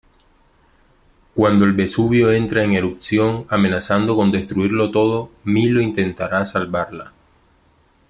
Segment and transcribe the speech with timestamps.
[1.35, 7.11] Cuando el Vesubio entra en erupción amenazando con destruirlo todo, Milo intentará salvarla...